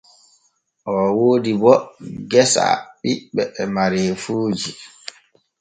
[0.89, 1.73] Oo woodi bo
[2.31, 2.63] gesa
[3.01, 4.69] ɓiɓɓe e mareefuuji.